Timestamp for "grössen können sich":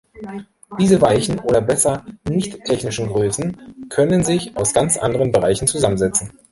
3.13-4.57